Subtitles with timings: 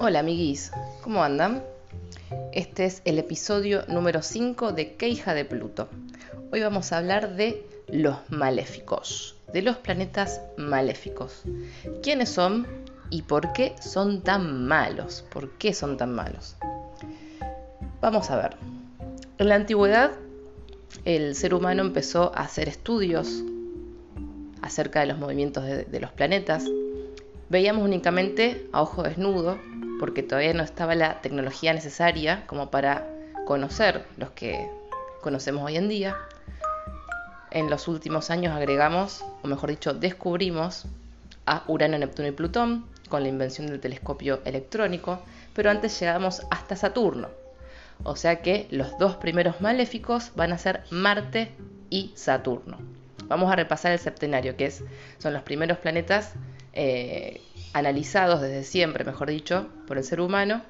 [0.00, 0.70] Hola amiguis,
[1.02, 1.64] ¿cómo andan?
[2.52, 5.88] Este es el episodio número 5 de Queija de Pluto.
[6.52, 11.42] Hoy vamos a hablar de los maléficos, de los planetas maléficos.
[12.00, 12.64] ¿Quiénes son
[13.10, 15.24] y por qué son tan malos?
[15.32, 16.54] ¿Por qué son tan malos?
[18.00, 18.56] Vamos a ver.
[19.38, 20.12] En la antigüedad,
[21.06, 23.42] el ser humano empezó a hacer estudios
[24.62, 26.64] acerca de los movimientos de los planetas.
[27.48, 29.58] Veíamos únicamente a ojo desnudo
[29.98, 33.06] porque todavía no estaba la tecnología necesaria como para
[33.46, 34.70] conocer los que
[35.20, 36.16] conocemos hoy en día.
[37.50, 40.84] En los últimos años agregamos, o mejor dicho, descubrimos
[41.46, 45.20] a Urano, Neptuno y Plutón con la invención del telescopio electrónico,
[45.54, 47.28] pero antes llegamos hasta Saturno.
[48.04, 51.50] O sea que los dos primeros maléficos van a ser Marte
[51.90, 52.78] y Saturno.
[53.26, 54.84] Vamos a repasar el septenario, que es,
[55.18, 56.32] son los primeros planetas
[56.72, 57.40] eh,
[57.72, 60.62] analizados desde siempre, mejor dicho, por el ser humano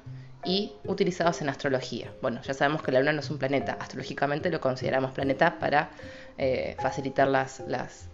[0.45, 2.11] y utilizados en astrología.
[2.21, 5.91] Bueno, ya sabemos que la Luna no es un planeta, astrológicamente lo consideramos planeta para
[6.37, 8.07] eh, facilitar las, las,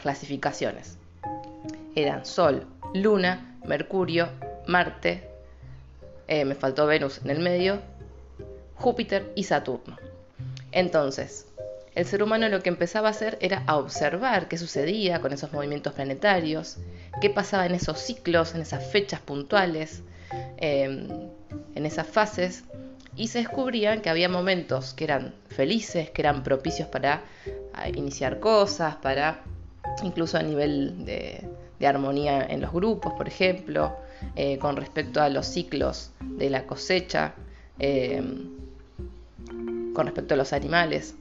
[0.00, 0.98] clasificaciones.
[1.94, 4.28] Eran Sol, Luna, Mercurio,
[4.66, 5.28] Marte,
[6.28, 7.80] eh, me faltó Venus en el medio,
[8.76, 9.96] Júpiter y Saturno.
[10.70, 11.46] Entonces,
[11.96, 15.50] el ser humano lo que empezaba a hacer era a observar qué sucedía con esos
[15.54, 16.76] movimientos planetarios,
[17.22, 20.02] qué pasaba en esos ciclos, en esas fechas puntuales,
[20.58, 21.08] em,
[21.74, 22.64] en esas fases,
[23.16, 27.22] y se descubrían que había momentos que eran felices, que eran propicios para
[27.94, 29.40] iniciar cosas, para
[30.02, 31.48] incluso a nivel de,
[31.86, 33.96] armonía en los grupos, por ejemplo,
[34.34, 37.32] eh, con respecto a los ciclos de la cosecha,
[37.78, 38.50] em,
[39.94, 41.14] con respecto a los animales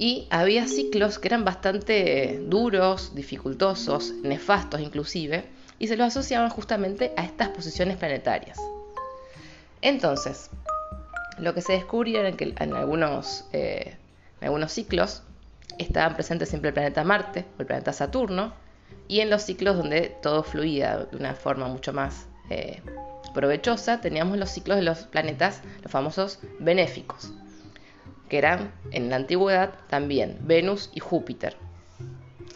[0.00, 5.44] y había ciclos que eran bastante duros, dificultosos, nefastos inclusive,
[5.78, 8.58] y se los asociaban justamente a estas posiciones planetarias.
[9.82, 10.48] Entonces,
[11.38, 13.98] lo que se descubrió era que en algunos, eh,
[14.68, 15.22] ciclos
[15.76, 18.54] estaban presentes siempre el planeta Marte o el planeta Saturno,
[19.06, 22.80] y en los ciclos donde todo fluía de una forma mucho más eh,
[23.34, 27.34] provechosa, teníamos los ciclos de los planetas, los famosos benéficos
[28.30, 31.56] que eran en la antigüedad también Venus y Júpiter.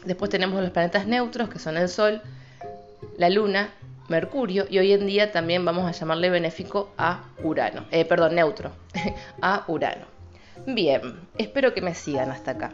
[0.07, 2.23] Después tenemos los planetas neutros, que son el Sol,
[3.19, 3.75] la Luna,
[4.09, 8.71] Mercurio, y hoy en día también vamos a llamarle benéfico a Urano, eh, perdón, neutro,
[9.43, 10.07] a Urano.
[10.67, 11.01] Bien,
[11.37, 12.73] espero que me sigan hasta acá.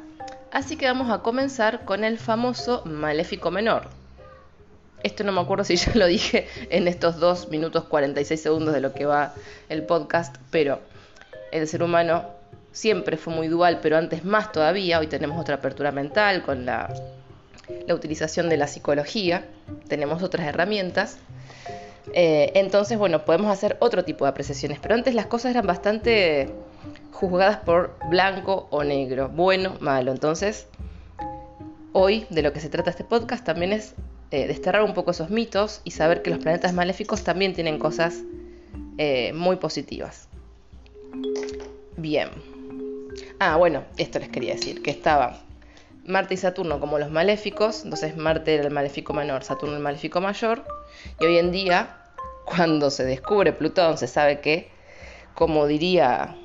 [0.53, 3.89] Así que vamos a comenzar con el famoso maléfico menor.
[5.03, 8.81] Esto no me acuerdo si ya lo dije en estos 2 minutos 46 segundos de
[8.81, 9.33] lo que va
[9.71, 10.81] el podcast, pero
[11.53, 12.40] el ser humano
[12.73, 16.93] siempre fue muy dual, pero antes más todavía, hoy tenemos otra apertura mental con la,
[17.87, 19.45] la utilización de la psicología,
[19.89, 21.19] tenemos otras herramientas.
[22.13, 26.49] Eh, entonces, bueno, podemos hacer otro tipo de apreciaciones, pero antes las cosas eran bastante
[27.13, 30.13] juzgadas por blanco o negro, bueno, malo.
[30.13, 30.67] Entonces,
[31.93, 33.95] hoy de lo que se trata este podcast también es
[34.31, 38.21] eh, desterrar un poco esos mitos y saber que los planetas maléficos también tienen cosas
[38.99, 40.29] eh, muy positivas.
[41.97, 42.50] Bien.
[43.39, 45.41] Ah, bueno, esto les quería decir, que estaba
[46.05, 50.21] Marte y Saturno como los maléficos, entonces Marte era el maléfico menor, Saturno el maléfico
[50.21, 50.65] mayor,
[51.19, 51.97] y hoy en día,
[52.45, 54.71] cuando se descubre Plutón, se sabe que,
[55.35, 56.37] como diría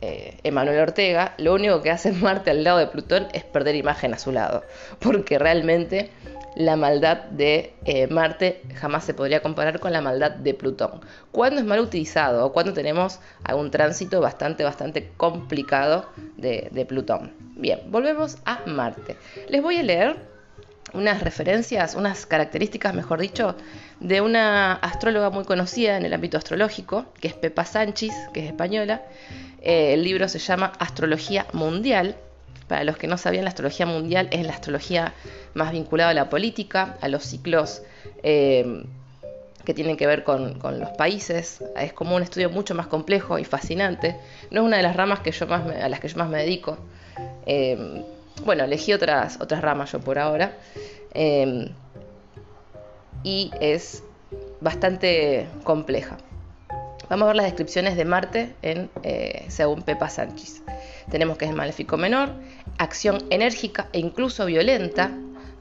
[0.00, 4.14] eh, Emanuel Ortega, lo único que hace Marte al lado de Plutón es perder imagen
[4.14, 4.64] a su lado,
[4.98, 6.10] porque realmente
[6.54, 11.00] la maldad de eh, Marte jamás se podría comparar con la maldad de Plutón.
[11.30, 17.32] ¿Cuándo es mal utilizado o cuando tenemos algún tránsito bastante, bastante complicado de, de Plutón?
[17.56, 19.16] Bien, volvemos a Marte.
[19.48, 20.16] Les voy a leer
[20.94, 23.54] unas referencias, unas características, mejor dicho,
[24.00, 28.46] de una astróloga muy conocida en el ámbito astrológico, que es Pepa Sánchez, que es
[28.46, 29.02] española.
[29.66, 32.14] Eh, el libro se llama Astrología Mundial
[32.68, 35.12] para los que no sabían, la astrología mundial es la astrología
[35.54, 37.82] más vinculada a la política, a los ciclos
[38.22, 38.84] eh,
[39.64, 41.64] que tienen que ver con, los países.
[41.76, 44.16] Es como un estudio mucho más complejo y fascinante.
[44.52, 46.38] No es una de las ramas que yo más a las que yo más me
[46.38, 46.78] dedico.
[47.44, 48.04] Eh,
[48.44, 50.52] bueno, elegí otras, otras ramas yo por ahora.
[53.24, 54.04] Y es
[54.60, 56.18] bastante compleja.
[57.08, 58.90] Vamos a ver las descripciones de Marte en,
[59.48, 60.62] según Pepa Sánchez.
[61.08, 62.30] Tenemos que es maléfico menor,
[62.78, 65.12] acción enérgica e incluso violenta,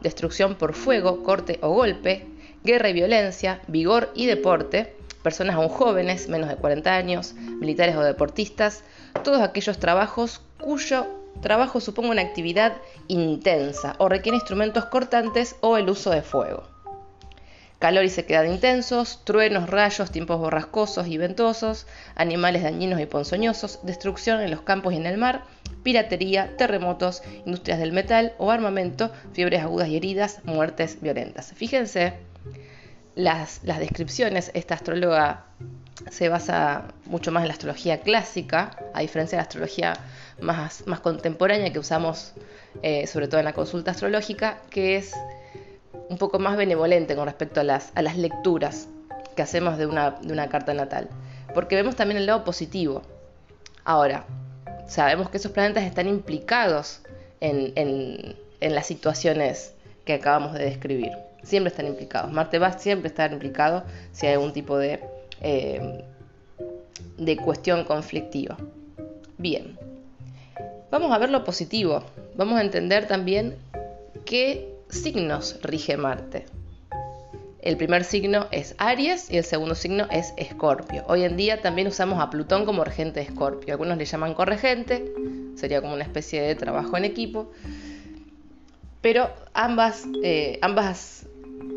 [0.02, 2.26] destrucción por fuego, corte o golpe,
[2.64, 8.02] guerra y violencia, vigor y deporte, personas aún jóvenes, menos de 40 años, militares o
[8.02, 8.84] deportistas,
[9.24, 11.06] todos aquellos trabajos cuyo
[11.42, 12.74] trabajo suponga una actividad
[13.08, 16.75] intensa o requiere instrumentos cortantes o el uso de fuego.
[17.80, 24.42] Calor y sequedad intensos, truenos, rayos, tiempos borrascosos y ventosos, animales dañinos y ponzoñosos, destrucción
[24.42, 25.44] en los campos y en el mar,
[25.84, 31.54] piratería, terremotos, industrias del metal o armamento, fiebres agudas y heridas, muertes violentas.
[31.54, 32.14] Fíjense
[33.16, 35.46] las, descripciones, esta astróloga
[36.12, 39.94] se basa mucho más en la astrología clásica, a diferencia de la astrología
[40.42, 42.34] más, contemporánea que usamos
[42.84, 45.14] eh, sobre todo en la consulta astrológica, que es
[46.10, 48.88] un poco más benevolente con respecto a las, lecturas
[49.36, 51.10] que hacemos de una, carta natal,
[51.54, 53.02] porque vemos también el lado positivo.
[53.84, 54.26] Ahora,
[54.88, 57.02] sabemos que esos planetas están implicados
[57.42, 59.74] en las situaciones
[60.06, 61.12] que acabamos de describir
[61.46, 62.32] siempre están implicados.
[62.32, 65.00] Marte va siempre estar implicado si hay algún tipo de,
[65.42, 66.04] eh,
[67.18, 68.58] de cuestión conflictiva.
[69.38, 69.78] Bien,
[70.92, 72.04] vamos a ver lo positivo.
[72.36, 73.56] Vamos a entender también
[74.26, 76.46] qué signos rige Marte.
[77.62, 81.04] El primer signo es Aries y el segundo signo es Escorpio.
[81.08, 83.74] Hoy en día también usamos a Plutón como regente de Escorpio.
[83.74, 85.12] Algunos le llaman corregente,
[85.56, 87.52] sería como una especie de trabajo en equipo.
[89.02, 90.60] Pero ambas, eh,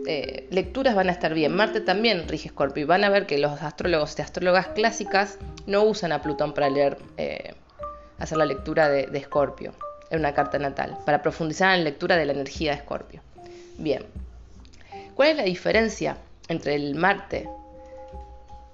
[0.06, 1.56] eh, lecturas van a estar bien.
[1.56, 5.84] Marte también rige Escorpio y van a ver que los astrólogos y astrólogas clásicas no
[5.84, 7.54] usan a Plutón para leer, eh,
[8.18, 9.72] hacer la lectura de Escorpio
[10.10, 13.20] en una carta natal, para profundizar en la lectura de la energía de Escorpio.
[13.78, 14.04] Bien,
[15.14, 16.16] ¿cuál es la diferencia
[16.48, 17.48] entre el Marte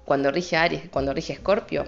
[0.05, 1.85] cuando rige Aries y cuando rige Escorpio?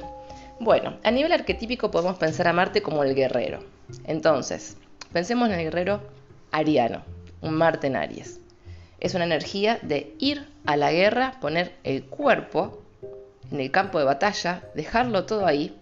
[0.60, 3.60] Bueno, a nivel arquetípico podemos pensar a Marte como el guerrero.
[4.06, 4.78] Entonces,
[5.14, 6.02] pensemos en el guerrero
[6.52, 7.04] ariano,
[7.42, 8.40] un Marte en Aries
[9.00, 12.82] es una energía de ir a la guerra, poner el cuerpo
[13.52, 15.78] en el campo de batalla, dejarlo todo ahí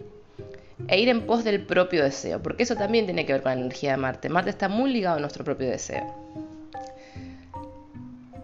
[0.88, 3.60] e ir en pos del propio deseo, porque eso también tiene que ver con la
[3.60, 4.28] energía de Marte.
[4.28, 6.14] Marte está muy ligado a nuestro propio deseo.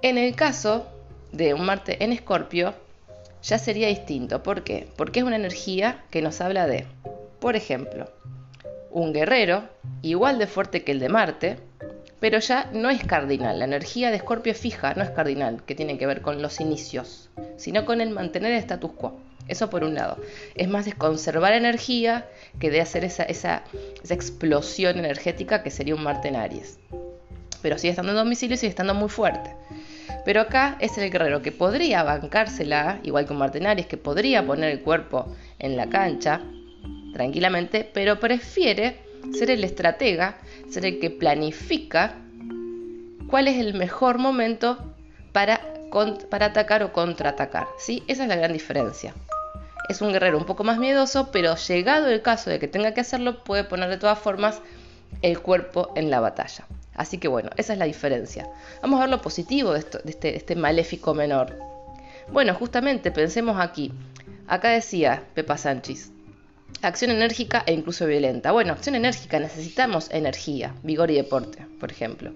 [0.03, 0.87] En el caso
[1.33, 2.75] de un Marte en Escorpio,
[3.43, 4.43] ya sería distinto.
[4.43, 4.89] ¿Por qué?
[4.97, 6.87] Porque es una energía que nos habla de,
[7.41, 8.11] por ejemplo,
[8.91, 9.65] un guerrero
[10.03, 11.57] igual de fuerte que el de Marte,
[12.21, 13.59] pero ya no es cardinal.
[13.59, 16.61] La energía de Escorpio es fija, no es cardinal, que tiene que ver con los
[16.61, 19.19] inicios, sino con el mantener el status quo.
[19.53, 20.17] Eso por un lado.
[20.55, 22.27] Es más de conservar energía
[22.59, 23.25] que de hacer esa,
[24.09, 26.79] explosión energética que sería un Marte en Aries.
[27.61, 29.55] Pero sigue estando en domicilio y sigue estando muy fuerte.
[30.25, 34.47] Pero acá es el guerrero que podría bancársela, igual que un Marte Aries, que podría
[34.47, 36.41] poner el cuerpo en la cancha
[37.13, 38.97] tranquilamente, pero prefiere
[39.35, 40.39] ser el estratega
[40.71, 42.15] ser el que planifica
[43.29, 44.79] cuál es el mejor momento
[45.33, 45.61] para,
[46.31, 47.67] para atacar o contraatacar.
[47.79, 48.03] ¿sí?
[48.09, 49.15] Esa es la gran diferencia.
[49.89, 53.01] Es un guerrero un poco más miedoso, pero llegado el caso de que tenga que
[53.01, 54.61] hacerlo, puede poner de todas formas
[55.23, 56.67] el cuerpo en la batalla.
[56.95, 58.49] Así que bueno, esa es la diferencia.
[58.83, 61.59] Vamos a ver lo positivo de, este, este maléfico menor.
[62.31, 63.93] Bueno, justamente pensemos aquí.
[64.47, 66.11] Acá decía Pepa Sánchez,
[66.83, 68.53] acción enérgica e incluso violenta.
[68.53, 72.33] Bueno, acción enérgica, necesitamos energía, vigor y deporte, por ejemplo.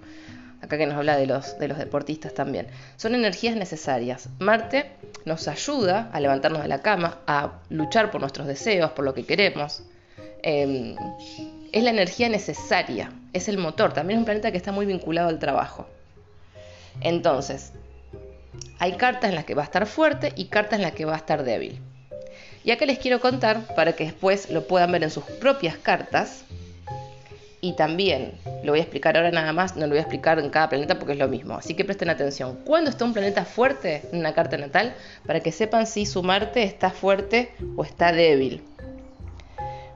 [0.66, 2.66] Acá que nos habla de los, de los deportistas también.
[2.96, 4.28] Son energías necesarias.
[4.40, 4.90] Marte
[5.24, 9.24] nos ayuda a levantarnos de la cama, a luchar por nuestros deseos, por lo que
[9.24, 9.84] queremos.
[10.42, 10.96] Em,
[11.70, 13.92] es la energía necesaria, es el motor.
[13.92, 15.86] También es un planeta que está muy vinculado al trabajo.
[17.00, 17.72] Entonces,
[18.80, 21.14] hay cartas en las que va a estar fuerte y cartas en las que va
[21.14, 21.80] a estar débil.
[22.64, 26.42] Y acá les quiero contar para que después lo puedan ver en sus propias cartas.
[27.60, 28.32] Y también,
[28.66, 30.98] lo voy a explicar ahora nada más, no lo voy a explicar en cada planeta
[30.98, 31.54] porque es lo mismo.
[31.54, 32.58] Así que presten atención.
[32.64, 34.94] ¿Cuándo está un planeta fuerte en una carta natal?
[35.24, 38.62] Para que sepan si su Marte está fuerte o está débil.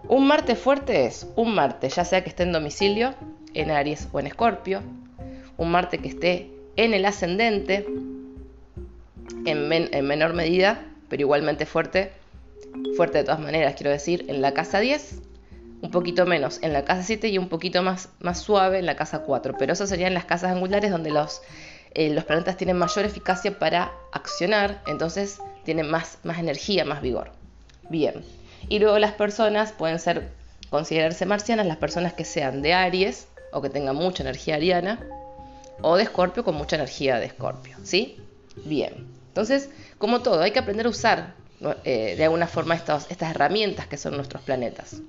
[0.09, 3.15] Un Marte fuerte es un Marte, ya sea que esté en domicilio,
[3.55, 4.83] en Aries o en Escorpio.
[5.57, 7.87] Un Marte que esté en el ascendente,
[9.47, 12.12] en, en menor medida, pero igualmente fuerte,
[12.97, 15.23] fuerte de todas maneras, quiero decir, en la casa 10,
[15.83, 18.97] un poquito menos en la casa 7 y un poquito más, más suave en la
[18.97, 19.55] casa 4.
[19.59, 21.43] Pero eso serían las casas angulares donde los,
[21.95, 27.33] eh, los planetas tienen mayor eficacia para accionar, entonces tienen más, más energía, más vigor.
[27.89, 28.25] Bien.
[28.69, 30.29] Y luego las personas pueden ser,
[30.69, 35.01] considerarse marcianas, las personas que sean de Aries o que tengan mucha energía ariana,
[35.83, 38.19] o de Escorpio con mucha energía de Escorpio, ¿sí?
[38.65, 39.07] Bien.
[39.29, 41.35] Entonces, como todo, hay que aprender a usar
[41.85, 45.01] eh, de alguna forma estas herramientas que son nuestros planetas.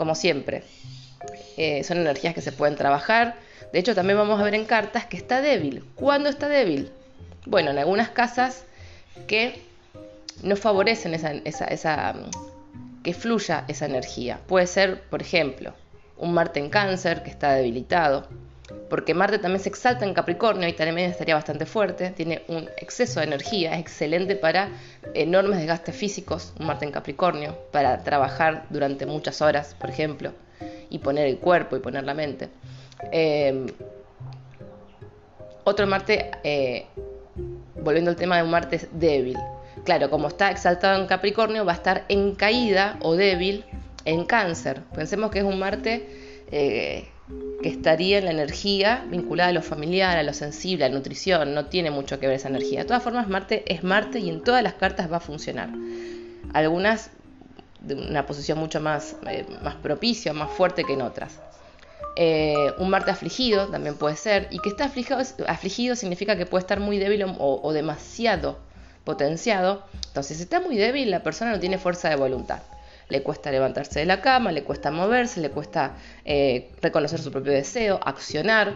[0.00, 0.62] Como siempre,
[1.58, 3.34] eh, son energías que se pueden trabajar.
[3.70, 5.84] De hecho, también vamos a ver en cartas que está débil.
[5.94, 6.90] ¿Cuándo está débil?
[7.44, 8.64] Bueno, en algunas casas
[9.26, 9.60] que
[10.42, 12.14] no favorecen esa, esa,
[13.04, 14.40] que fluya esa energía.
[14.46, 15.74] Puede ser, por ejemplo,
[16.16, 18.26] un Marte en cáncer que está debilitado,
[18.88, 23.20] porque Marte también se exalta en Capricornio y también estaría bastante fuerte, tiene un exceso
[23.20, 24.68] de energía, es excelente para
[25.14, 30.32] enormes desgastes físicos, un Marte en Capricornio, para trabajar durante muchas horas, por ejemplo,
[30.88, 32.48] y poner el cuerpo y poner la mente.
[33.12, 33.66] Eh,
[35.64, 36.86] otro Marte, eh,
[37.76, 39.36] volviendo al tema de un Marte débil,
[39.84, 43.64] claro, como está exaltado en Capricornio, va a estar en caída o débil
[44.04, 44.82] en cáncer.
[44.94, 46.08] Pensemos que es un Marte
[46.50, 47.08] eh,
[47.62, 51.54] que estaría en la energía vinculada a lo familiar, a lo sensible, a la nutrición,
[51.54, 52.80] no tiene mucho que ver esa energía.
[52.80, 55.68] De todas formas, Marte es Marte y en todas las cartas va a funcionar.
[56.54, 57.10] Algunas
[57.80, 59.46] de una posición mucho más, eh,
[59.82, 61.38] propicia, más fuerte que en otras.
[62.16, 66.62] Eh, un Marte afligido también puede ser, y que está afligido, afligido significa que puede
[66.62, 68.58] estar muy débil o, o demasiado
[69.04, 69.84] potenciado.
[70.08, 72.62] Entonces, si está muy débil, la persona no tiene fuerza de voluntad
[73.10, 77.52] le cuesta levantarse de la cama, le cuesta moverse, le cuesta eh, reconocer su propio
[77.52, 78.74] deseo, accionar.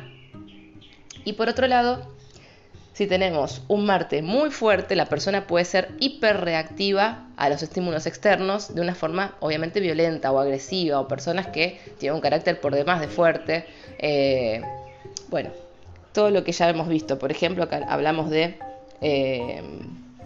[1.25, 2.15] Y por otro lado,
[2.93, 8.75] si tenemos un Marte muy fuerte, la persona puede ser hiperreactiva a los estímulos externos
[8.75, 13.01] de una forma obviamente violenta o agresiva, o personas que tienen un carácter por demás
[13.01, 13.67] de fuerte.
[13.99, 14.63] Eh,
[15.29, 15.51] bueno,
[16.13, 17.19] todo lo que ya hemos visto.
[17.19, 18.59] Por ejemplo, acá hablamos de...
[19.01, 19.63] Eh,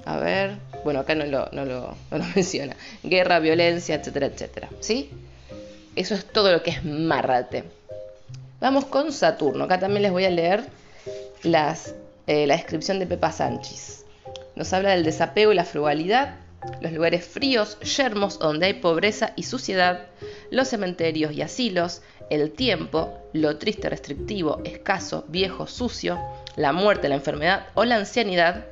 [0.04, 1.96] a ver, bueno, acá no lo,
[2.34, 2.76] menciona.
[3.02, 4.68] Guerra, violencia, etcétera, etcétera.
[4.80, 5.10] ¿Sí?
[5.96, 7.64] Eso es todo lo que es Marte.
[8.60, 9.64] Vamos con Saturno.
[9.64, 10.64] Acá también les voy a leer
[11.42, 11.94] las,
[12.26, 14.04] eh, la descripción de Pepa Sánchez.
[14.56, 16.36] Nos habla del desapego y la frugalidad,
[16.80, 20.06] los lugares fríos, yermos donde hay pobreza y suciedad,
[20.50, 26.18] los cementerios y asilos, el tiempo, lo triste, restrictivo, escaso, viejo, sucio,
[26.56, 28.66] la muerte, la enfermedad o la ancianidad,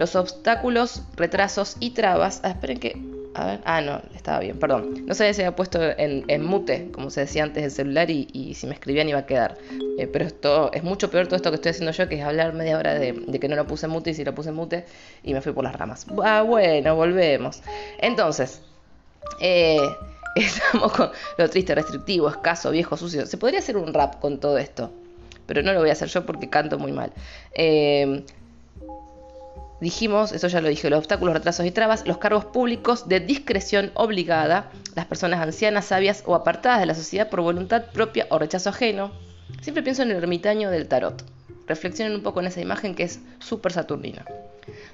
[0.00, 2.40] los obstáculos, retrasos y trabas.
[2.42, 3.00] Ah, esperen que.
[3.34, 3.60] A ver.
[3.64, 5.06] Ah, no, estaba bien, perdón.
[5.06, 8.66] No sabía si había puesto en, mute, como se decía antes del celular, y, si
[8.66, 9.58] me escribían iba a quedar.
[9.98, 12.54] Eh, pero esto es mucho peor todo esto que estoy haciendo yo, que es hablar
[12.54, 14.86] media hora de, que no lo puse en mute y si lo puse en mute
[15.22, 16.06] y me fui por las ramas.
[16.24, 17.62] Ah, bueno, volvemos.
[17.98, 18.62] Entonces,
[19.38, 19.78] eh,
[20.34, 23.26] estamos con lo triste, restrictivo, escaso, viejo, sucio.
[23.26, 24.90] Se podría hacer un rap con todo esto,
[25.46, 27.12] pero no lo voy a hacer yo porque canto muy mal.
[27.52, 28.24] Eh,
[29.80, 33.90] dijimos, eso ya lo dije, los obstáculos, retrasos y trabas, los cargos públicos de discreción
[33.94, 38.68] obligada, las personas ancianas, sabias o apartadas de la sociedad por voluntad propia o rechazo
[38.68, 39.12] ajeno.
[39.62, 41.24] Siempre pienso en el ermitaño del tarot.
[41.66, 44.24] Reflexionen un poco en esa imagen que es súper saturnina.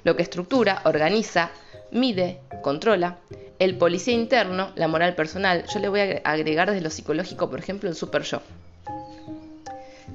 [0.03, 1.51] Lo que estructura, organiza,
[1.91, 3.17] mide, controla.
[3.59, 5.65] El policía interno, la moral personal.
[5.73, 8.41] Yo le voy a agregar desde lo psicológico, por ejemplo, el super yo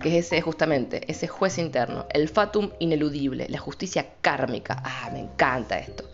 [0.01, 4.83] que es ese justamente, ese juez interno, el fatum ineludible, la justicia kármica.
[4.85, 6.05] Ah, me encanta esto.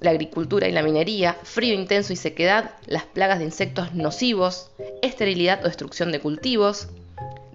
[0.00, 4.70] La agricultura y la minería, frío intenso y sequedad, las plagas de insectos nocivos,
[5.02, 6.88] esterilidad o destrucción de cultivos,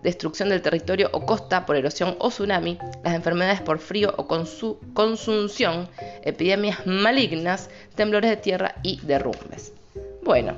[0.04, 5.88] destrucción del territorio o costa por erosión o tsunami, las enfermedades por frío o consunción,
[6.24, 9.72] epidemias malignas, temblores de tierra y derrumbes.
[10.24, 10.58] Bueno,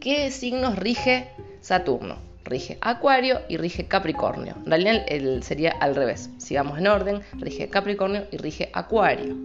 [0.00, 2.25] ¿qué signos rige Saturno?
[2.46, 4.54] Rige Acuario y rige Capricornio.
[4.64, 6.30] En realidad el, sería al revés.
[6.38, 9.36] Sigamos en orden, rige Capricornio y rige Acuario.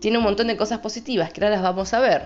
[0.00, 2.22] Tiene un montón de cosas positivas que ahora las vamos a ver.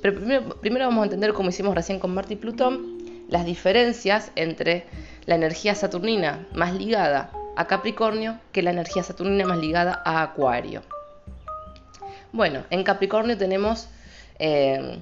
[0.00, 0.20] Pero
[0.60, 4.84] primero, vamos a entender, como hicimos recién con Marte y Plutón, las diferencias entre
[5.26, 10.82] la energía saturnina más ligada a Capricornio que la energía saturnina más ligada a Acuario.
[12.32, 13.88] Bueno, en Capricornio tenemos
[14.38, 14.98] eh,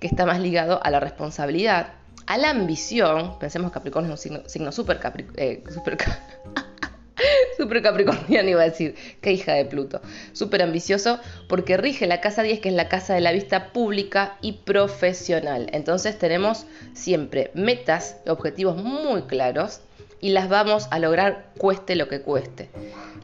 [0.00, 1.94] que está más ligado a la responsabilidad,
[2.26, 3.38] a la ambición.
[3.38, 5.98] Pensemos que Capricornio es un signo, eh, super,
[7.56, 10.00] super, capricorniano, iba a decir, qué hija de Pluto.
[10.32, 14.36] Súper ambicioso porque rige la casa 10, que es la casa de la vista pública
[14.40, 15.68] y profesional.
[15.72, 19.80] Entonces tenemos siempre metas, objetivos muy claros
[20.20, 22.68] y las vamos a lograr cueste lo que cueste.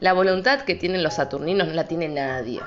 [0.01, 2.61] La voluntad que tienen los saturninos no la tiene nadie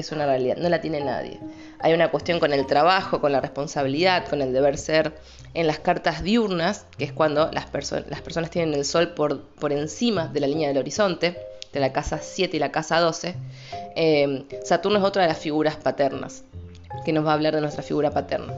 [0.00, 1.40] es una realidad, no la tiene nadie.
[1.80, 5.14] Hay una cuestión con el trabajo, con la responsabilidad, con el deber ser.
[5.54, 7.66] En las cartas diurnas, que es cuando las,
[8.08, 11.38] las personas tienen el sol por, por, encima de la línea del horizonte,
[11.72, 13.34] de la casa 7 y la casa 12,
[13.96, 16.44] eh, Saturno es otra de las figuras paternas,
[17.04, 18.54] que nos va a hablar de nuestra figura paterna.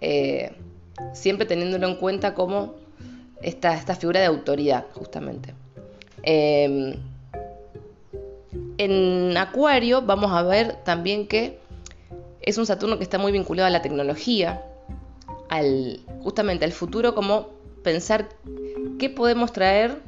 [0.00, 0.52] Eh,
[1.12, 2.74] siempre teniéndolo en cuenta como
[3.42, 5.54] esta, esta figura de autoridad, justamente.
[6.22, 6.98] Eh,
[8.78, 11.58] en Acuario vamos a ver también que
[12.40, 14.62] es un Saturno que está muy vinculado a la tecnología,
[16.22, 17.48] justamente al futuro, como
[17.82, 18.28] pensar
[18.98, 19.98] qué podemos traer,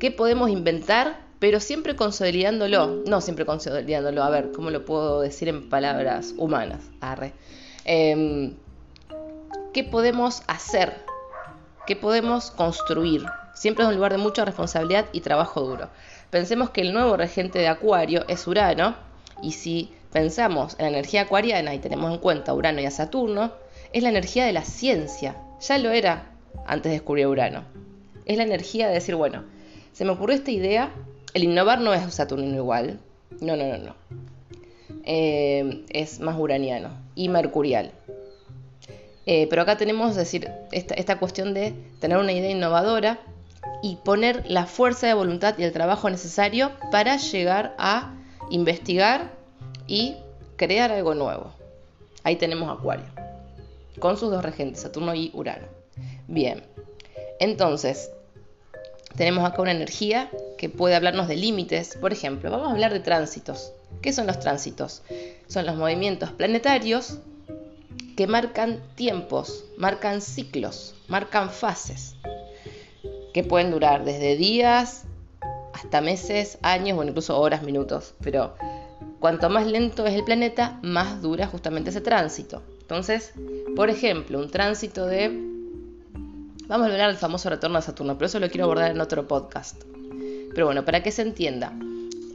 [0.00, 5.48] qué podemos inventar, pero siempre consolidándolo, no siempre consolidándolo, a ver, ¿cómo lo puedo decir
[5.48, 6.80] en palabras humanas?
[7.00, 7.32] Arre.
[7.84, 8.54] Em,
[9.72, 10.94] ¿Qué podemos hacer
[11.86, 13.24] que podemos construir.
[13.54, 15.88] Siempre es un lugar de mucha responsabilidad y trabajo duro.
[16.30, 18.94] Pensemos que el nuevo regente de Acuario es Urano,
[19.42, 23.52] y si pensamos en la energía acuariana y tenemos en cuenta Urano y a Saturno,
[23.92, 25.36] es la energía de la ciencia.
[25.60, 26.30] Ya lo era
[26.66, 27.64] antes de descubrir Urano.
[28.24, 29.44] Es la energía de decir, bueno,
[29.92, 30.90] se me ocurrió esta idea,
[31.32, 32.98] el innovar no es Saturno igual.
[33.40, 33.94] No, no, no, no.
[35.04, 37.92] Eh, es más uraniano y mercurial.
[39.26, 43.18] Eh, pero acá tenemos, decir, esta, cuestión de tener una idea innovadora
[43.82, 48.14] y poner la fuerza de voluntad y el trabajo necesario para llegar a
[48.50, 49.32] investigar
[49.88, 50.16] y
[50.56, 51.52] crear algo nuevo.
[52.22, 53.06] Ahí tenemos Acuario,
[53.98, 55.66] con sus dos regentes, Saturno y Urano.
[56.28, 56.62] Bien,
[57.40, 58.10] entonces,
[59.16, 61.96] tenemos acá una energía que puede hablarnos de límites.
[62.00, 63.72] Por ejemplo, vamos a hablar de tránsitos.
[64.02, 65.02] ¿Qué son los tránsitos?
[65.48, 67.18] Son los movimientos planetarios
[68.16, 72.16] que marcan tiempos, marcan ciclos, marcan fases,
[73.34, 75.04] que pueden durar desde días
[75.74, 78.14] hasta meses, años o incluso horas, minutos.
[78.22, 78.54] Pero
[79.20, 82.62] cuanto más lento es el planeta, más dura justamente ese tránsito.
[82.80, 83.34] Entonces,
[83.74, 85.28] por ejemplo, un tránsito de...
[86.66, 89.28] Vamos a hablar del famoso retorno de Saturno, pero eso lo quiero abordar en otro
[89.28, 89.82] podcast.
[90.54, 91.72] Pero bueno, para que se entienda,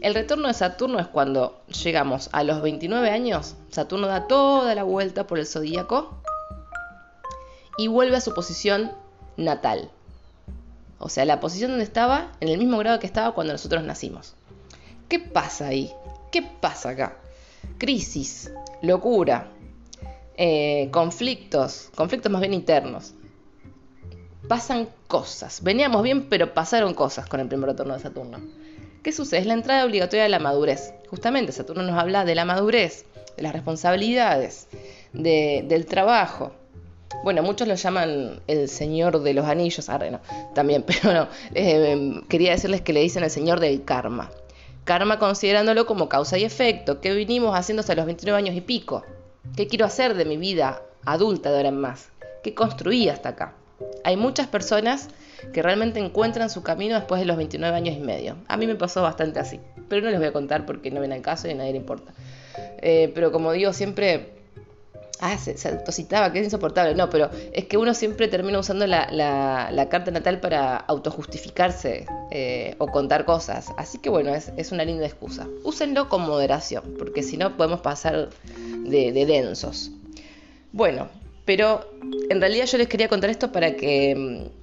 [0.01, 4.84] el retorno de Saturno es cuando llegamos a los 29 años, Saturno da toda la
[4.84, 6.17] vuelta por el zodíaco
[7.77, 8.91] y vuelve a su posición
[9.38, 9.91] natal.
[10.98, 14.34] O sea, la posición donde estaba, en el mismo grado que estaba cuando nosotros nacimos.
[15.08, 15.91] ¿Qué pasa ahí?
[16.31, 17.17] ¿Qué pasa acá?
[17.77, 19.50] Crisis, locura,
[20.36, 23.13] eh, conflictos, conflictos más bien internos.
[24.48, 25.62] Pasan cosas.
[25.62, 28.39] Veníamos bien, pero pasaron cosas con el primer retorno de Saturno.
[29.03, 29.41] ¿Qué sucede?
[29.41, 30.93] Es la entrada obligatoria de la madurez.
[31.10, 33.05] Justamente Saturno nos habla de la madurez,
[33.36, 34.67] de las responsabilidades,
[35.13, 36.51] del trabajo.
[37.24, 40.22] Bueno, muchos lo llaman el señor de los anillos, no,
[40.53, 44.31] también, pero no, eh, quería decirles que le dicen el señor del karma.
[44.83, 49.03] Karma considerándolo como causa y efecto, ¿qué vinimos haciendo hasta los 29 años y pico?
[49.55, 52.09] ¿Qué quiero hacer de mi vida adulta de ahora en más?
[52.44, 53.55] ¿Qué construí hasta acá?
[54.03, 55.09] Hay muchas personas
[55.54, 58.38] que realmente encuentran su camino después de los 29 años y medio.
[58.48, 61.16] A mí me pasó bastante así, pero no les voy a contar porque no viene
[61.16, 62.14] al caso y a nadie le importa.
[62.82, 64.40] Eh, pero como digo, siempre...
[65.24, 66.96] Ah, se, autocitaba, que es insoportable.
[66.96, 72.88] No, pero es que uno siempre termina usando la, carta natal para autojustificarse eh, o
[72.88, 73.68] contar cosas.
[73.77, 75.48] Así que bueno, es, una linda excusa.
[75.64, 78.30] Úsenlo con moderación, porque si no podemos pasar
[78.84, 79.92] de, de densos.
[80.72, 81.08] Bueno,
[81.46, 81.86] pero
[82.30, 84.60] en realidad yo les quería contar esto para que mm,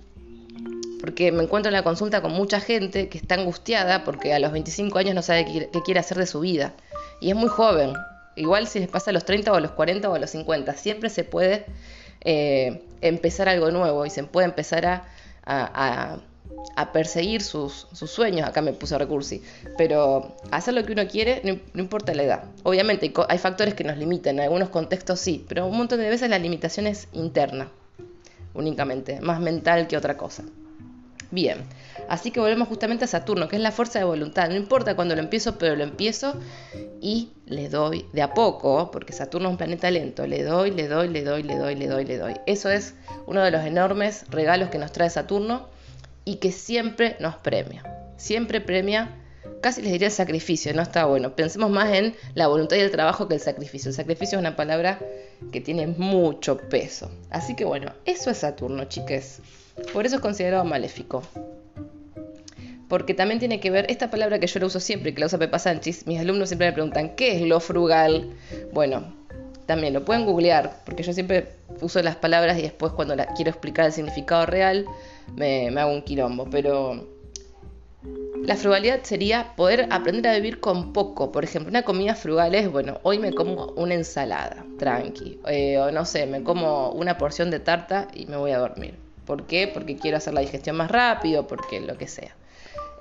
[1.00, 4.52] porque me encuentro en la consulta con mucha gente que está angustiada porque a los
[4.52, 6.74] 25 años no sabe qué, quiere hacer de su vida.
[7.20, 7.92] Y es muy joven.
[8.37, 10.74] Igual si les pasa a los 30 o a los 40 o a los 50,
[10.74, 11.66] siempre se puede
[12.24, 15.04] eh, empezar algo nuevo y se puede empezar
[15.44, 16.18] a,
[16.92, 18.48] perseguir sus, sueños.
[18.48, 19.42] Acá me puse recursi.
[19.76, 22.44] Pero hacer lo que uno quiere no, importa la edad.
[22.62, 26.28] Obviamente hay factores que nos limitan, en algunos contextos sí, pero un montón de veces
[26.30, 27.68] la limitación es interna,
[28.54, 30.44] únicamente, más mental que otra cosa.
[31.31, 31.59] Bien,
[32.09, 34.49] así que volvemos justamente a Saturno, que es la fuerza de voluntad.
[34.49, 36.35] No importa cuándo lo empiezo, pero lo empiezo
[37.03, 40.27] y le doy de a poco, porque Saturno es un planeta lento.
[40.27, 42.35] Le doy, le doy, le doy, le doy, le doy, le doy.
[42.47, 42.95] Eso es
[43.27, 45.69] uno de los enormes regalos que nos trae Saturno
[46.25, 47.85] y que siempre nos premia.
[48.17, 49.14] Siempre premia,
[49.61, 51.37] casi les diría el sacrificio, no está bueno.
[51.37, 53.91] Pensemos más en la voluntad y el trabajo que el sacrificio.
[53.91, 54.99] El sacrificio es una palabra
[55.53, 57.11] que tiene mucho peso.
[57.31, 59.41] Así que bueno, eso es Saturno, chiques.
[59.93, 61.23] Por eso es considerado maléfico.
[62.88, 65.38] Porque también tiene que ver, esta palabra que yo la uso siempre, que la usa
[65.38, 68.31] Pepa Sánchez, mis alumnos siempre me preguntan, ¿qué es lo frugal?
[68.73, 69.14] Bueno,
[69.67, 71.49] también lo pueden googlear, porque yo siempre
[71.83, 74.87] uso las palabras y después cuando quiero explicar el significado real,
[75.37, 76.49] me, me hago un quilombo.
[76.51, 77.07] Pero
[78.43, 81.33] la frugalidad sería poder aprender a vivir con poco.
[81.33, 85.41] Por ejemplo, una comida frugal es, bueno, hoy me como una ensalada, tranqui.
[85.47, 88.95] Eh, o no sé, me como una porción de tarta y me voy a dormir.
[89.29, 89.69] ¿Por qué?
[89.69, 92.35] Porque quiero hacer la digestión más rápido, porque lo que sea.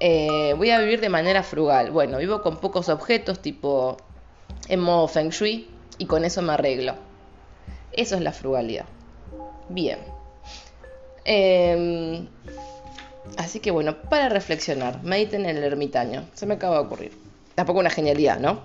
[0.02, 1.90] Eh, voy a vivir de manera frugal.
[1.90, 3.96] Bueno, vivo con pocos objetos, tipo
[4.68, 6.96] en modo feng shui, y con eso me arreglo.
[7.94, 8.84] Eso es la frugalidad.
[9.70, 10.00] Bien.
[11.24, 12.28] Em,
[13.38, 16.26] así que bueno, para reflexionar, mediten en el ermitaño.
[16.34, 17.12] Se me acaba de ocurrir.
[17.56, 18.63] Tampoco una genialidad, ¿no?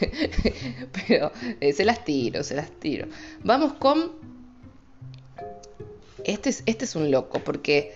[1.06, 3.08] Pero eh, se las tiro, se las tiro.
[3.44, 4.27] Vamos con
[6.28, 7.94] este es, este es un loco, porque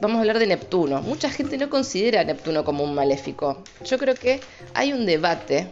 [0.00, 1.02] vamos a hablar de Neptuno.
[1.02, 3.62] Mucha gente no considera a Neptuno como un maléfico.
[3.84, 4.40] Yo creo que
[4.74, 5.68] hay un debate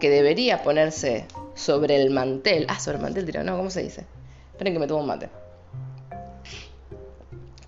[0.00, 2.66] que debería ponerse sobre el mantel.
[2.68, 4.04] Ah, sobre el mantel, tiro, no, ¿cómo se dice?
[4.52, 5.28] Esperen que me tomo un mate.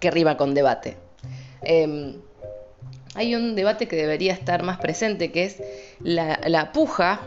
[0.00, 0.96] que rima con debate.
[1.62, 2.16] Em,
[3.14, 5.62] hay un debate que debería estar más presente, que es
[6.00, 7.20] la, puja,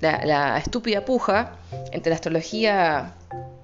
[0.00, 1.56] la, estúpida puja
[1.92, 3.14] entre la astrología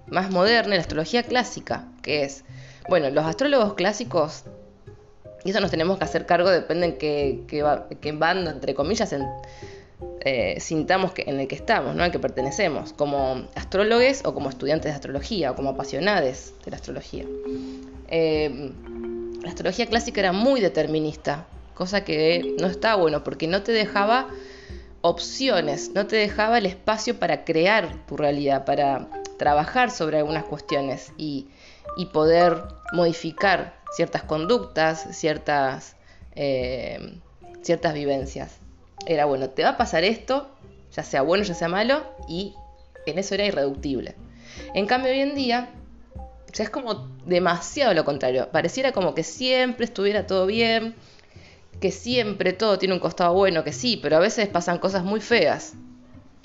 [0.09, 2.45] más moderna la astrología clásica, que es,
[2.89, 4.45] bueno, los astrólogos clásicos,
[5.45, 9.15] y eso nos tenemos que hacer cargo, depende en qué, qué, bando, entre comillas,
[10.21, 12.03] eh, sintamos que, en el que estamos, ¿no?
[12.03, 16.77] al que pertenecemos, como astrólogos o como estudiantes de astrología o como apasionados de la
[16.77, 17.25] astrología.
[18.09, 18.73] Eh,
[19.43, 24.29] la astrología clásica era muy determinista, cosa que no está bueno porque no te dejaba
[25.03, 29.07] opciones, no te dejaba el espacio para crear tu realidad, para
[29.39, 31.49] trabajar sobre algunas cuestiones y,
[32.13, 35.97] poder modificar ciertas conductas, ciertas,
[36.35, 37.19] eh,
[37.63, 38.59] ciertas vivencias.
[39.07, 40.49] Era bueno, te va a pasar esto,
[40.93, 42.55] ya sea bueno, ya sea malo, y
[43.07, 44.15] en eso era irreductible.
[44.75, 45.71] En cambio, hoy en día
[46.57, 48.49] sea, es como demasiado lo contrario.
[48.51, 50.95] Pareciera como que siempre estuviera todo bien,
[51.81, 55.21] que siempre todo tiene un costado bueno, que sí, pero a veces pasan cosas muy
[55.21, 55.75] feas.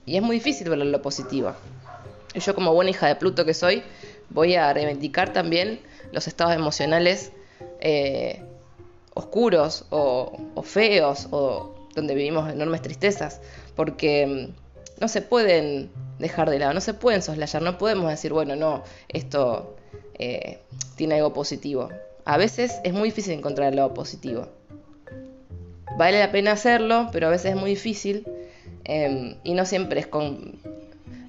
[0.05, 1.53] Y es muy difícil ver lo positivo.
[2.33, 3.83] Y yo como buena hija de Pluto que soy,
[4.29, 7.31] voy a reivindicar también los estados emocionales
[7.79, 8.41] eh,
[9.13, 13.41] oscuros o, feos o donde vivimos enormes tristezas,
[13.75, 18.31] porque mm, no se pueden dejar de lado, no se pueden soslayar, no podemos decir,
[18.31, 19.75] bueno, no, esto
[20.17, 20.59] eh,
[20.95, 21.89] tiene algo positivo.
[22.25, 24.47] A veces es muy difícil encontrar el lado positivo.
[25.97, 28.25] Vale la pena hacerlo, pero a veces es muy difícil
[28.83, 30.59] em, y no siempre es con...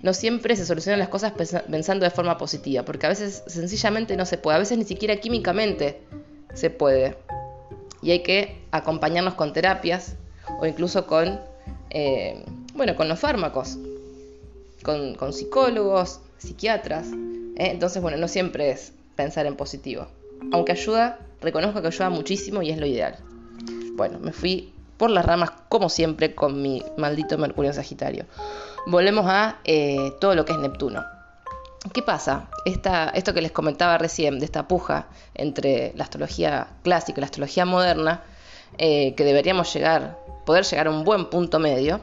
[0.02, 4.26] No siempre se solucionan las cosas pensando de forma positiva, porque a veces sencillamente no
[4.26, 6.00] se puede, a veces ni siquiera químicamente
[6.54, 7.16] se puede.
[8.02, 10.16] Y hay que acompañarnos con terapias
[10.60, 11.40] o incluso con,
[11.90, 13.78] eh, bueno, con los fármacos,
[14.82, 17.06] con, psicólogos, psiquiatras.
[17.56, 17.70] ¿eh?
[17.70, 20.08] Entonces, bueno, no siempre es pensar en positivo.
[20.52, 23.16] Aunque ayuda, reconozco que ayuda muchísimo y es lo ideal.
[23.94, 28.26] Bueno, me fui por las ramas como siempre con mi maldito Mercurio Sagitario.
[28.86, 31.04] Volvemos a eh, todo lo que es Neptuno.
[31.92, 32.48] ¿Qué pasa?
[32.64, 37.64] esto que les comentaba recién, de esta puja entre la astrología clásica y la astrología
[37.64, 38.22] moderna,
[38.78, 42.00] eh, que deberíamos llegar, poder llegar a un buen punto medio,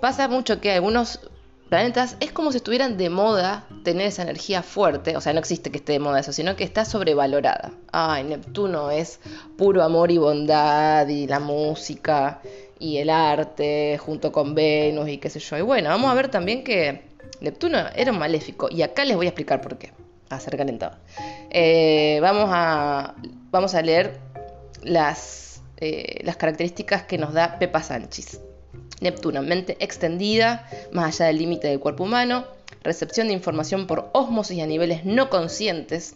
[0.00, 1.20] pasa mucho que algunos
[1.68, 5.70] planetas es como si estuvieran de moda tener esa energía fuerte, o sea, no existe
[5.70, 7.72] que esté de moda eso, sino que está sobrevalorada.
[7.92, 9.20] Ay, Neptuno es
[9.56, 12.40] puro amor y bondad y la música
[12.78, 15.58] y el arte junto con Venus y qué sé yo.
[15.58, 17.02] Y bueno, vamos a ver también que
[17.40, 19.92] Neptuno era un maléfico y acá les voy a explicar por qué.
[20.30, 20.94] A ser calentado.
[21.48, 23.14] Eh, vamos, a,
[23.50, 24.20] vamos a leer
[24.82, 28.38] las, eh, las características que nos da Pepa Sánchez.
[29.00, 32.44] Neptuno, mente extendida, más allá del límite del cuerpo humano,
[32.82, 36.14] recepción de información por osmosis a niveles no conscientes,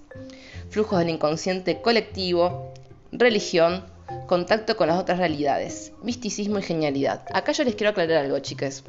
[0.71, 2.73] flujos del inconsciente colectivo,
[3.13, 3.85] religión,
[4.27, 7.23] contacto con las otras realidades, misticismo y genialidad.
[7.33, 8.85] Acá yo les quiero aclarar algo, chicas,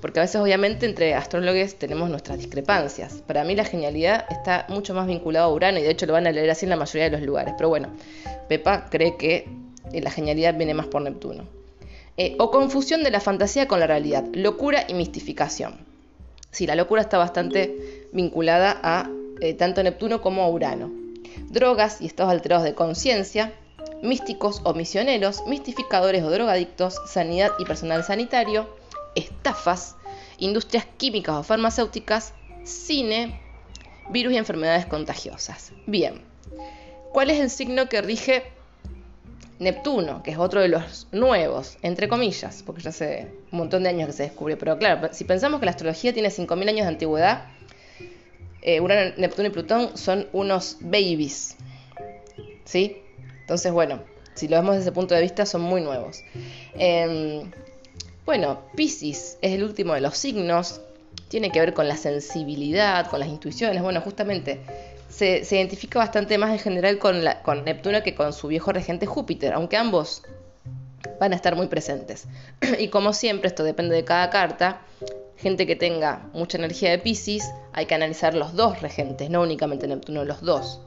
[0.00, 3.22] porque a veces obviamente entre astrólogos tenemos nuestras discrepancias.
[3.26, 6.26] Para mí la genialidad está mucho más vinculada a Urano y de hecho lo van
[6.26, 7.54] a leer así en la mayoría de los lugares.
[7.56, 7.88] Pero bueno,
[8.48, 9.48] Pepa cree que
[9.92, 11.57] la genialidad viene más por Neptuno.
[12.20, 15.78] Eh, o confusión de la fantasía con la realidad, locura y mistificación.
[16.50, 19.08] Sí, la locura está bastante vinculada a
[19.40, 20.90] eh, tanto Neptuno como a Urano.
[21.48, 23.54] Drogas y estados alterados de conciencia,
[24.02, 28.68] místicos o misioneros, mistificadores o drogadictos, sanidad y personal sanitario,
[29.14, 29.94] estafas,
[30.38, 33.40] industrias químicas o farmacéuticas, cine,
[34.10, 35.70] virus y enfermedades contagiosas.
[35.86, 36.20] Bien,
[37.12, 38.42] ¿cuál es el signo que rige
[39.58, 43.88] Neptuno, que es otro de los nuevos, entre comillas, porque ya hace un montón de
[43.88, 44.56] años que se descubrió.
[44.56, 47.44] Pero claro, si pensamos que la astrología tiene 5.000 años de antigüedad,
[48.62, 51.56] eh, Urano, Neptuno y Plutón son unos babies.
[52.64, 52.98] ¿Sí?
[53.40, 54.00] Entonces, bueno,
[54.34, 56.22] si lo vemos desde ese punto de vista, son muy nuevos.
[56.74, 57.50] Em,
[58.24, 60.80] bueno, Pisces es el último de los signos,
[61.28, 63.82] tiene que ver con la sensibilidad, con las intuiciones.
[63.82, 64.60] Bueno, justamente
[65.08, 67.22] se, identifica bastante más en general con,
[67.64, 70.22] Neptuno que con su viejo regente Júpiter, aunque ambos
[71.18, 72.26] van a estar muy presentes.
[72.78, 74.80] y como siempre, esto depende de cada carta.
[75.36, 79.86] Gente que tenga mucha energía de Pisces, hay que analizar los dos regentes, no únicamente
[79.86, 80.80] Neptuno, los dos.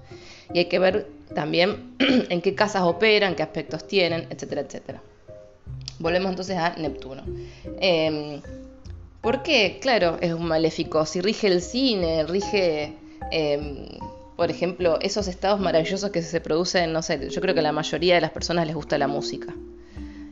[0.53, 5.01] Y hay que ver también en qué casas operan, qué aspectos tienen, etcétera, etcétera.
[5.99, 7.23] Volvemos entonces a Neptuno.
[7.79, 8.41] Eh,
[9.21, 9.77] ¿Por qué?
[9.79, 11.05] Claro, es un maléfico.
[11.05, 12.95] Si rige el cine, rige
[13.29, 13.88] em,
[14.41, 17.73] por ejemplo, esos estados maravillosos que se producen, no sé, yo creo que a la
[17.73, 19.54] mayoría de las personas les gusta la música.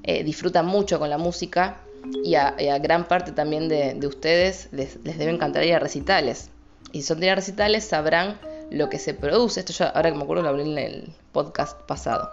[0.02, 1.82] Eh, disfrutan mucho con la música
[2.24, 6.50] y a, gran parte también de, ustedes les, deben cantar ir a recitales.
[6.92, 8.40] Y si son de ir a recitales sabrán
[8.72, 11.80] lo que se produce, esto ya ahora que me acuerdo lo hablé en el podcast
[11.82, 12.32] pasado,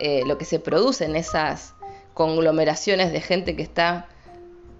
[0.00, 1.72] eh, lo que se produce en esas
[2.14, 4.08] conglomeraciones de gente que está,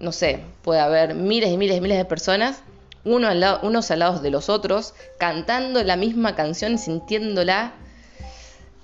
[0.01, 2.65] no sé, puede haber miles y miles y miles de personas,
[3.05, 7.75] unos al lado de los otros, cantando la misma canción, sintiéndola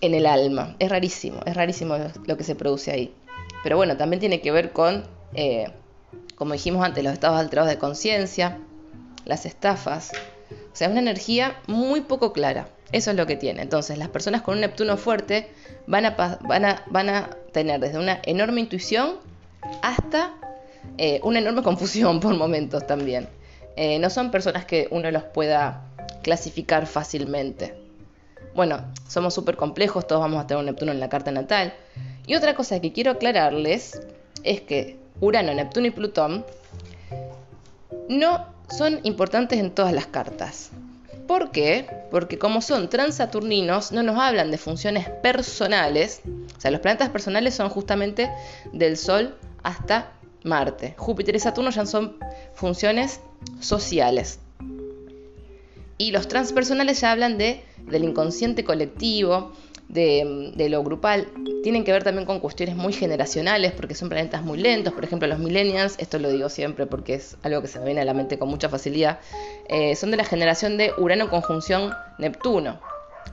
[0.00, 0.76] en el alma.
[0.78, 3.14] Es rarísimo, es rarísimo lo que se produce ahí.
[3.62, 5.04] Pero bueno, también tiene que ver con,
[5.34, 5.70] eh,
[6.36, 8.58] como dijimos antes, los estados alterados de conciencia,
[9.24, 10.12] las estafas.
[10.72, 12.68] O sea, es una energía muy poco clara.
[12.92, 13.62] Eso es lo que tiene.
[13.62, 15.50] Entonces, las personas con un Neptuno fuerte
[15.86, 19.16] van a, van a, van a tener desde una enorme intuición
[19.82, 20.32] hasta
[20.96, 23.28] eh, una enorme confusión por momentos también.
[23.80, 25.84] Eh, no son personas que uno los pueda
[26.24, 27.76] clasificar fácilmente.
[28.52, 31.72] Bueno, somos súper complejos, todos vamos a tener un Neptuno en la carta natal.
[32.26, 34.00] Y otra cosa que quiero aclararles
[34.42, 36.44] es que Urano, Neptuno y Plutón
[38.08, 40.70] no son importantes en todas las cartas.
[41.28, 41.88] ¿Por qué?
[42.10, 46.22] Porque como son transaturninos, no nos hablan de funciones personales.
[46.56, 48.28] O sea, los planetas personales son justamente
[48.72, 50.17] del Sol hasta
[50.48, 50.94] Marte.
[50.96, 52.16] Júpiter y Saturno ya son
[52.54, 53.20] funciones
[53.60, 54.40] sociales.
[55.98, 59.52] Y los transpersonales ya hablan de, del inconsciente colectivo,
[59.88, 61.28] de, lo grupal
[61.62, 64.92] tienen que ver también con cuestiones muy generacionales, porque son planetas muy lentos.
[64.92, 68.02] Por ejemplo, los millennials, esto lo digo siempre porque es algo que se me viene
[68.02, 69.18] a la mente con mucha facilidad,
[69.68, 72.80] eh, son de la generación de Urano conjunción Neptuno,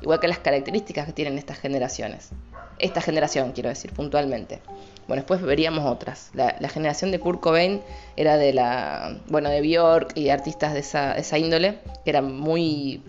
[0.02, 2.32] igual que las características que tienen estas generaciones.
[2.80, 4.62] Esta generación, quiero decir, puntualmente.
[5.08, 6.32] Bueno, después veríamos otras.
[6.34, 7.82] La, generación de Kurt Cobain
[8.18, 13.02] era de la, bueno, de Bjork y artistas de esa, esa índole, que eran muy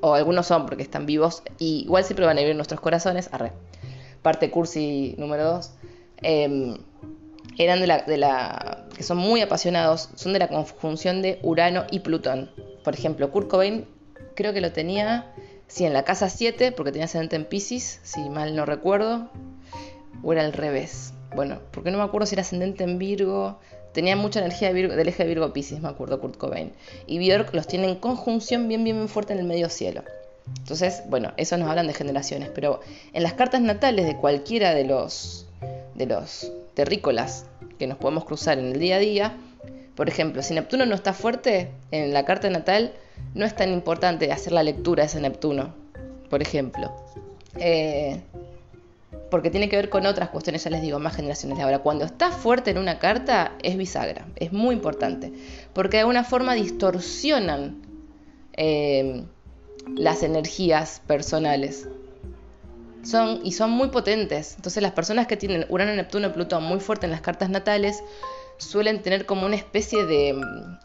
[0.00, 3.28] o algunos son porque están vivos, y igual siempre van a vivir en nuestros corazones,
[3.32, 3.52] arre.
[4.22, 5.70] Parte cursi número 2.
[6.22, 6.76] Em,
[7.58, 11.84] eran de la, de la, que son muy apasionados, son de la conjunción de Urano
[11.90, 12.50] y Plutón.
[12.84, 13.86] Por ejemplo, Kurt Cobain
[14.34, 15.32] creo que lo tenía,
[15.68, 19.30] sí, en la casa 7, porque tenía ascendente en Pisces, si mal no recuerdo,
[20.22, 21.12] o era al revés.
[21.34, 23.58] Bueno, porque no me acuerdo si era ascendente en Virgo,
[23.96, 26.70] Tenía mucha energía del eje de Virgo Pisces, me acuerdo, Kurt Cobain.
[27.06, 30.02] Y Björk los tiene en conjunción bien, bien, bien fuerte en el medio cielo.
[30.58, 32.50] Entonces, bueno, eso nos hablan de generaciones.
[32.54, 32.80] Pero
[33.14, 35.46] en las cartas natales de cualquiera de los,
[35.94, 37.46] de los terrícolas
[37.78, 39.38] que nos podemos cruzar en el día a día,
[39.96, 42.92] por ejemplo, si Neptuno no está fuerte, en la carta natal
[43.34, 45.74] no es tan importante hacer la lectura de ese Neptuno,
[46.28, 46.94] por ejemplo.
[47.58, 48.20] Eh,
[49.30, 51.78] porque tiene que ver con otras cuestiones, ya les digo, más generaciones de ahora.
[51.78, 55.32] Cuando está fuerte en una carta es bisagra, es muy importante,
[55.72, 57.82] porque de alguna forma distorsionan
[58.52, 59.24] eh,
[59.96, 61.88] las energías personales.
[63.02, 64.54] Son, y son muy potentes.
[64.56, 68.02] Entonces las personas que tienen Urano, Neptuno, Plutón muy fuerte en las cartas natales
[68.58, 70.30] suelen tener como una especie de...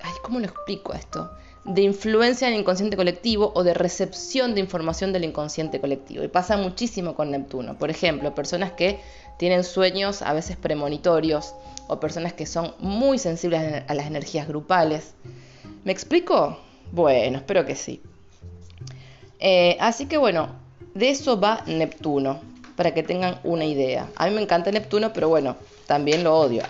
[0.01, 1.31] Ay, ¿cómo lo explico esto?
[1.63, 6.23] de influencia en el inconsciente colectivo o de recepción de información del inconsciente colectivo.
[6.23, 7.77] Y pasa muchísimo con Neptuno.
[7.77, 8.99] Por ejemplo, personas que
[9.37, 11.53] tienen sueños a veces premonitorios
[11.87, 15.13] o personas que son muy sensibles a las energías grupales.
[15.83, 16.57] ¿Me explico?
[16.91, 18.01] Bueno, espero que sí.
[19.39, 20.49] Eh, así que bueno,
[20.93, 22.39] de eso va Neptuno,
[22.75, 24.07] para que tengan una idea.
[24.15, 25.55] A mí me encanta Neptuno, pero bueno,
[25.87, 26.63] también lo odio.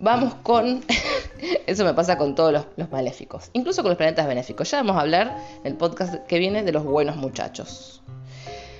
[0.00, 0.84] Vamos con
[1.66, 4.70] Eso me pasa con todos los, maléficos, incluso con los planetas benéficos.
[4.70, 8.02] Ya vamos a hablar en el podcast que viene de los buenos muchachos.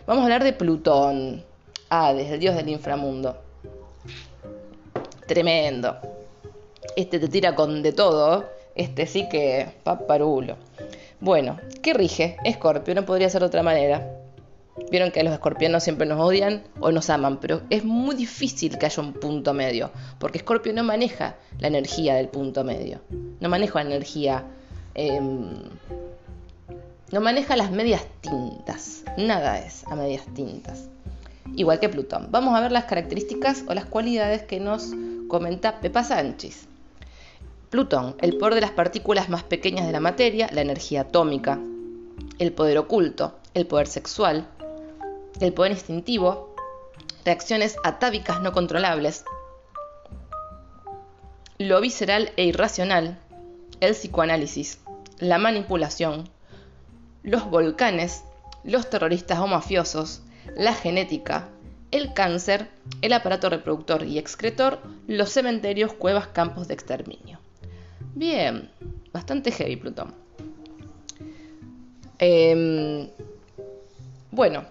[0.07, 1.45] Vamos a hablar de Plutón,
[1.91, 3.37] Hades, el dios del inframundo.
[5.27, 5.99] Tremendo.
[6.97, 8.47] Este te tira con de todo.
[8.75, 10.57] Este sí que paparulo.
[11.21, 12.37] Bueno, ¿qué rige?
[12.45, 14.09] Escorpio, no podría ser de otra manera.
[14.91, 18.87] Vieron que los escorpianos siempre nos odian o nos aman, pero es muy difícil que
[18.87, 23.01] haya un punto medio, porque Escorpio no maneja la energía del punto medio,
[23.41, 24.45] no maneja la energía,
[24.95, 25.51] em,
[27.13, 30.89] no maneja las medias tintas, nada es a medias tintas,
[31.55, 32.29] igual que Plutón.
[32.31, 34.93] Vamos a ver las características o las cualidades que nos
[35.29, 36.67] comenta Pepa Sánchez.
[37.69, 41.59] Plutón, el poder de las partículas más pequeñas de la materia, la energía atómica,
[42.39, 44.49] el poder oculto, el poder sexual,
[45.41, 46.55] el poder instintivo,
[47.25, 49.25] reacciones atávicas no controlables,
[51.59, 53.19] lo visceral e irracional,
[53.81, 54.81] el psicoanálisis,
[55.19, 56.29] la manipulación,
[57.23, 58.23] los volcanes,
[58.65, 60.23] los terroristas o mafiosos,
[60.57, 61.49] la genética,
[61.91, 62.69] el cáncer,
[63.03, 67.39] el aparato reproductor y excretor, los cementerios, cuevas, campos de exterminio.
[68.15, 68.71] Bien,
[69.13, 70.15] bastante heavy Plutón.
[72.19, 73.09] Em,
[74.31, 74.65] bueno,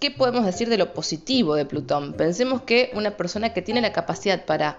[0.00, 2.12] ¿qué podemos decir de lo positivo de Plutón?
[2.12, 4.78] Pensemos que una persona que tiene la capacidad para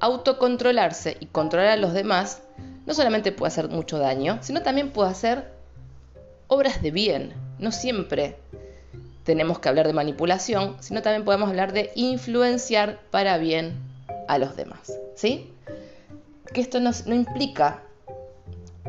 [0.00, 2.42] autocontrolarse y controlar a los demás,
[2.86, 5.50] no solamente puede hacer mucho daño, sino también puede hacer
[6.48, 7.32] obras de bien.
[7.58, 8.36] No siempre
[9.24, 13.74] tenemos que hablar de manipulación, sino también podemos hablar de influenciar para bien
[14.28, 14.92] a los demás.
[15.14, 15.50] ¿Sí?
[16.52, 17.82] Que esto no, no implica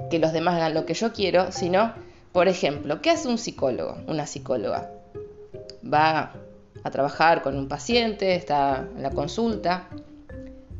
[0.09, 1.93] que los demás hagan lo que yo quiero, sino,
[2.33, 4.91] por ejemplo, ¿qué hace un psicólogo, una psicóloga?
[5.91, 6.33] Va
[6.83, 9.87] a trabajar con un paciente, está en la consulta,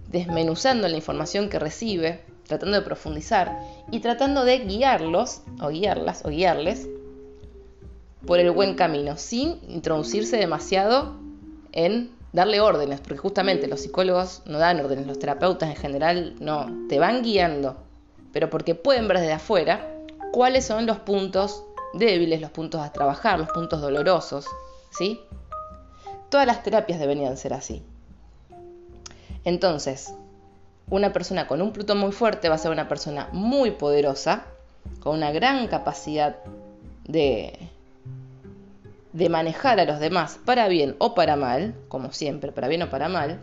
[0.09, 3.59] desmenuzando la información que recibe, tratando de profundizar
[3.91, 6.87] y tratando de guiarlos, o guiarlas, o guiarles,
[8.25, 11.15] por el buen camino, sin introducirse demasiado
[11.71, 16.87] en darle órdenes, porque justamente los psicólogos no dan órdenes, los terapeutas en general no,
[16.89, 17.77] te van guiando,
[18.31, 19.87] pero porque pueden ver desde afuera
[20.31, 21.63] cuáles son los puntos
[21.93, 24.45] débiles, los puntos a trabajar, los puntos dolorosos,
[24.97, 25.21] ¿sí?
[26.29, 27.83] Todas las terapias deberían ser así.
[29.43, 30.13] Entonces,
[30.89, 34.45] una persona con un Plutón muy fuerte va a ser una persona muy poderosa,
[34.99, 36.37] con una gran capacidad
[37.07, 37.57] de,
[39.13, 42.89] de manejar a los demás para bien o para mal, como siempre, para bien o
[42.89, 43.41] para mal,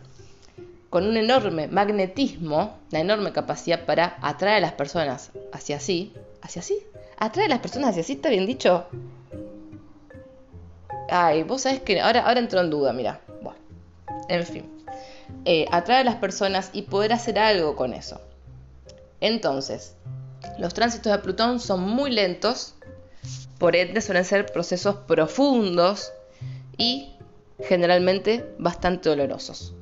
[0.91, 6.13] con un enorme magnetismo, una enorme capacidad para atraer a las personas hacia sí,
[6.43, 6.79] hacia sí,
[7.17, 8.87] atraer a las personas hacia sí, está bien dicho.
[11.15, 13.21] Ay, vos sabés que ahora, ahora entró en duda, mira.
[13.43, 13.59] Bueno,
[14.31, 14.65] en fin.
[15.45, 18.19] Eh, atraer a las personas y poder hacer algo con eso.
[19.21, 19.95] Entonces,
[20.59, 22.77] los tránsitos de Plutón son muy lentos,
[23.59, 26.15] por ende suelen ser procesos profundos
[26.79, 27.13] y
[27.61, 29.75] generalmente bastante dolorosos.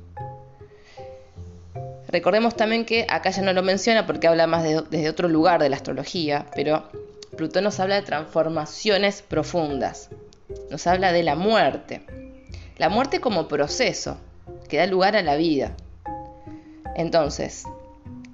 [2.09, 5.69] Recordemos también que acá ya no lo menciona porque habla más desde otro lugar de
[5.69, 6.83] la astrología, pero
[7.37, 10.09] Plutón nos habla de transformaciones profundas
[10.69, 12.01] nos habla de la muerte.
[12.77, 14.17] La muerte como proceso
[14.69, 15.75] que da lugar a la vida.
[16.95, 17.63] Entonces,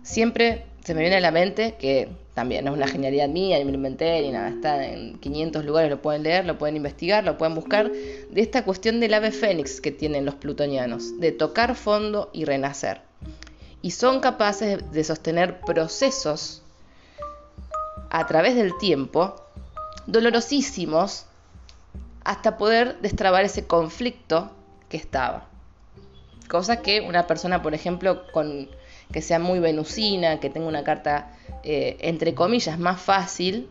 [0.03, 3.65] siempre se me viene a la mente que también no es una genialidad mía, ni
[3.65, 7.23] me lo inventé, ni nada, está en 500 lugares, lo pueden leer, lo pueden investigar,
[7.23, 11.75] lo pueden buscar, de esta cuestión del ave fénix que tienen los plutonianos, de tocar
[11.75, 13.01] fondo y renacer.
[13.81, 16.61] Y son capaces de sostener procesos
[18.11, 19.35] a través del tiempo
[20.05, 21.25] dolorosísimos
[22.27, 24.51] hasta poder destrabar ese conflicto
[24.89, 25.47] que estaba.
[26.49, 28.67] Cosa que una persona, por ejemplo, con,
[29.13, 31.31] que sea muy venusina, que tenga una carta,
[31.63, 33.69] eh, entre comillas, más fácil,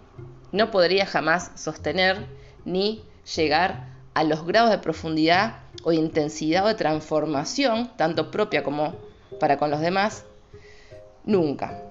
[0.52, 2.24] no podría jamás sostener
[2.64, 3.04] ni
[3.36, 8.96] llegar a los grados de profundidad o intensidad o de transformación, tanto propia como
[9.38, 10.24] para con los demás,
[11.24, 11.82] nunca.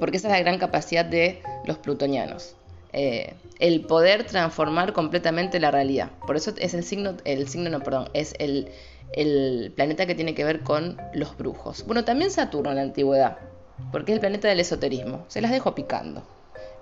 [0.00, 2.56] Porque esa es la gran capacidad de los plutonianos.
[2.94, 6.10] Eh, el poder transformar completamente la realidad.
[6.26, 8.70] Por eso es el signo, el signo no, perdón, es el,
[9.74, 11.84] planeta que tiene que ver con los brujos.
[11.86, 13.38] Bueno, también Saturno en la antigüedad,
[13.90, 15.24] porque es el planeta del esoterismo.
[15.28, 16.22] Se las dejo picando.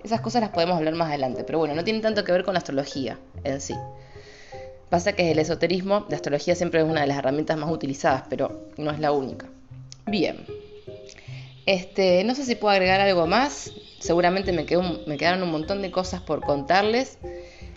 [0.03, 2.53] Esas cosas las podemos hablar más adelante, pero bueno, no tiene tanto que ver con
[2.53, 3.75] la astrología en sí.
[4.89, 8.67] Pasa que el esoterismo, la astrología siempre es una de las herramientas más utilizadas, pero
[8.77, 9.47] no es la única.
[10.05, 10.45] Bien.
[11.65, 13.71] Este, no sé si puedo agregar algo más
[14.03, 17.17] seguramente me, quedaron un montón de cosas por contarles,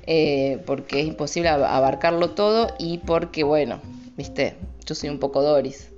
[0.07, 3.81] eh, porque es imposible abarcarlo todo y porque, bueno,
[4.17, 5.91] viste, yo soy un poco Doris.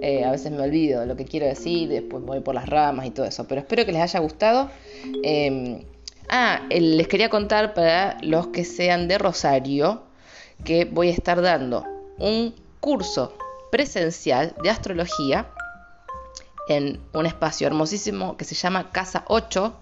[0.00, 3.10] Eh, a veces me olvido lo que quiero decir, después voy por las ramas y
[3.10, 4.70] todo eso, pero espero que les haya gustado.
[5.22, 5.82] Em,
[6.30, 10.02] ah, les quería contar para los que sean de Rosario
[10.64, 11.84] que voy a estar dando
[12.18, 13.36] un curso
[13.70, 15.48] presencial de astrología
[16.68, 19.74] en un espacio hermosísimo que se llama Casa 8.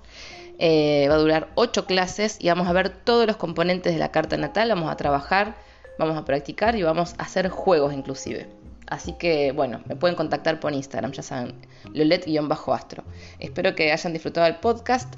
[0.59, 4.11] Eh, va a durar 8 clases y vamos a ver todos los componentes de la
[4.11, 5.57] carta natal, vamos a trabajar,
[5.99, 8.47] vamos a practicar y vamos a hacer juegos inclusive.
[8.87, 11.55] Así que bueno, me pueden contactar por Instagram, ya saben,
[11.95, 13.05] lolet-astro.
[13.39, 15.15] Espero que hayan disfrutado el podcast,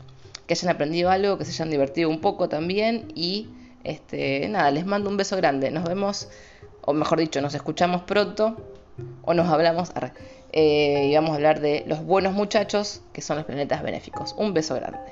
[0.47, 3.49] que hayan aprendido algo, que se hayan divertido un poco también y
[3.83, 5.71] este, nada, les mando un beso grande.
[5.71, 6.29] Nos vemos,
[6.83, 8.57] o mejor dicho, nos escuchamos pronto
[9.23, 9.91] o nos hablamos
[10.53, 14.35] eh, y vamos a hablar de los buenos muchachos, que son los planetas benéficos.
[14.37, 15.12] Un beso grande.